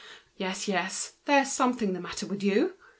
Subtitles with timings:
[0.35, 2.73] "Yes, yes; there's something the matter with you.